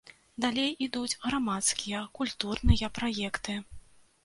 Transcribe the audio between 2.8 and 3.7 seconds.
праекты.